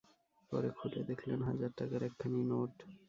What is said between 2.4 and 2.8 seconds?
Note.